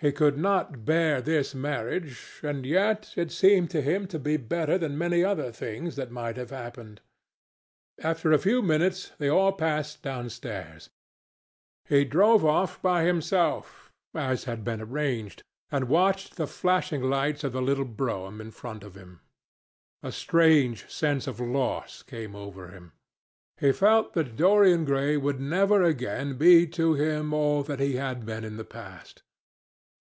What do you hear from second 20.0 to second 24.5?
A strange sense of loss came over him. He felt that